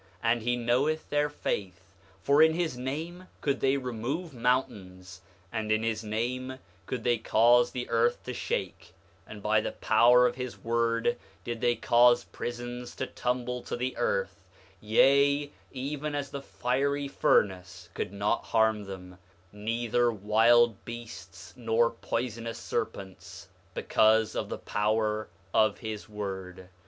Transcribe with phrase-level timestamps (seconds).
[0.23, 1.83] And he knoweth their faith,
[2.23, 7.69] for in his name could they remove mountains; and in his name could they cause
[7.69, 8.95] the earth to shake;
[9.27, 13.95] and by the power of his word did they cause prisons to tumble to the
[13.95, 14.41] earth;
[14.79, 19.19] yea, even the fiery furnace could not harm them,
[19.53, 26.69] neither wild beasts nor poisonous serpents, because of the power of his word.